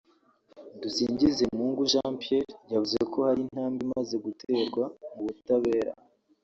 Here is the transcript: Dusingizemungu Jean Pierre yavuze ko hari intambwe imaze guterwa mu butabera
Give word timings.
Dusingizemungu 0.81 1.81
Jean 1.91 2.11
Pierre 2.21 2.53
yavuze 2.73 2.99
ko 3.11 3.17
hari 3.27 3.39
intambwe 3.45 3.79
imaze 3.87 4.13
guterwa 4.25 4.83
mu 5.13 5.21
butabera 5.27 5.91